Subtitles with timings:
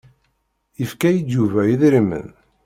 [0.79, 2.27] Yefka-yi-d Yuba idrimen.